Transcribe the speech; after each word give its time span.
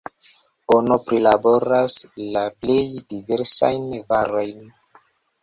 Ono 0.75 0.95
prilaboras 1.09 1.97
la 2.37 2.43
plej 2.63 2.81
diversajn 3.15 3.87
varojn. 4.09 4.67